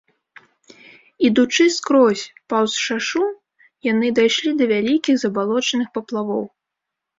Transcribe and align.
Ідучы 1.27 1.65
скрозь 1.77 2.23
паўз 2.55 2.73
шашу, 2.85 3.23
яны 3.91 4.07
дайшлі 4.23 4.51
да 4.65 4.71
вялікіх 4.75 5.15
забалочаных 5.27 5.87
паплавоў. 6.01 6.45